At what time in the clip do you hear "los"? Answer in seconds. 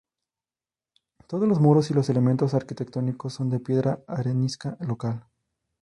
1.47-1.59, 1.93-2.09